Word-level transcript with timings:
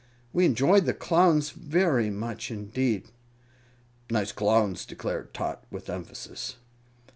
We 0.33 0.45
enjoyed 0.47 0.85
the 0.87 0.95
Clowns 0.95 1.51
very 1.51 2.09
much 2.09 2.49
indeed." 2.49 3.09
"Nice 4.09 4.31
Clowns," 4.31 4.83
declared 4.83 5.31
Tot, 5.31 5.63
with 5.69 5.91
emphasis. 5.91 6.55